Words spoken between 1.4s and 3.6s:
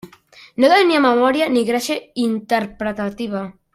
ni gràcia interpretativa.